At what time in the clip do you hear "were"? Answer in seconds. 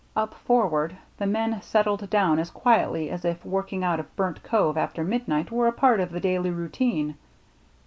5.51-5.67